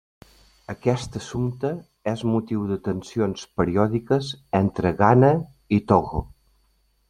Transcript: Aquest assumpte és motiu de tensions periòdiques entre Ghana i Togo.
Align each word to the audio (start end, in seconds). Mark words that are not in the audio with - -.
Aquest 0.73 1.17
assumpte 1.19 1.69
és 2.13 2.23
motiu 2.31 2.65
de 2.71 2.79
tensions 2.89 3.45
periòdiques 3.61 4.33
entre 4.63 4.97
Ghana 5.03 5.33
i 5.79 5.83
Togo. 5.93 6.27